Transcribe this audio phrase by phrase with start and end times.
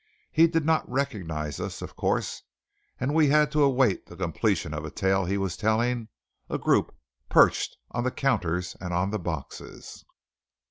[0.31, 2.41] He did not recognize us, of course;
[2.99, 6.07] and we had to await the completion of a tale he was telling
[6.49, 6.95] a group
[7.29, 10.03] perched on the counters and on the boxes.